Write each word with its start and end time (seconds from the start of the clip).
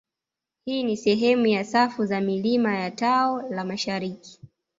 Hii 0.65 0.83
ni 0.83 0.97
sehemu 0.97 1.47
ya 1.47 1.63
safu 1.65 2.05
za 2.05 2.21
milima 2.21 2.75
ya 2.77 2.91
tao 2.91 3.41
la 3.41 3.65
mashariki 3.65 4.39